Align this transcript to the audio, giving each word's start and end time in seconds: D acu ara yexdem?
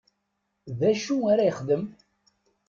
D 0.77 0.81
acu 0.89 1.15
ara 1.31 1.47
yexdem? 1.47 1.83